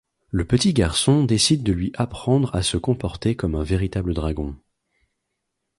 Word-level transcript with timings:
Le 0.31 0.45
petit 0.45 0.73
garçon 0.73 1.25
décide 1.25 1.61
de 1.61 1.71
lui 1.73 1.91
apprendre 1.95 2.55
à 2.55 2.63
se 2.63 2.75
comporter 2.75 3.35
comme 3.35 3.53
un 3.53 3.61
véritable 3.63 4.15
dragon... 4.15 4.55